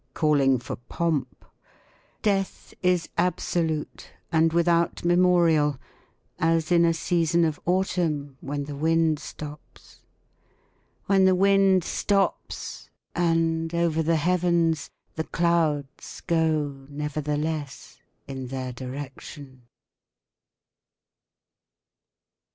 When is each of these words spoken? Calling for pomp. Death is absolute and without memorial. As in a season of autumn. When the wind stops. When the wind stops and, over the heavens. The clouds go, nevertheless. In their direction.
Calling 0.15 0.57
for 0.57 0.77
pomp. 0.77 1.45
Death 2.23 2.73
is 2.81 3.09
absolute 3.19 4.09
and 4.31 4.51
without 4.51 5.05
memorial. 5.05 5.77
As 6.39 6.71
in 6.71 6.85
a 6.85 6.91
season 6.95 7.45
of 7.45 7.59
autumn. 7.67 8.35
When 8.41 8.63
the 8.63 8.75
wind 8.75 9.19
stops. 9.19 10.01
When 11.05 11.25
the 11.25 11.35
wind 11.35 11.83
stops 11.83 12.89
and, 13.13 13.75
over 13.75 14.01
the 14.01 14.15
heavens. 14.15 14.89
The 15.13 15.25
clouds 15.25 16.21
go, 16.25 16.87
nevertheless. 16.89 17.99
In 18.27 18.47
their 18.47 18.71
direction. 18.73 19.67